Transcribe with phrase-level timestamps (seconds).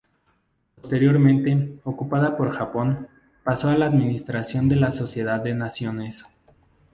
[0.77, 3.07] Posteriormente ocupada por Japón,
[3.43, 6.25] pasó a la administración de la Sociedad de Naciones.